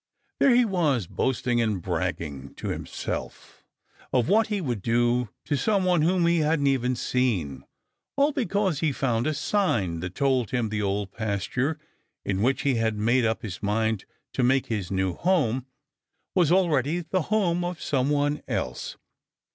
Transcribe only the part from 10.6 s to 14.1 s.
the Old Pasture, in which he had made up his mind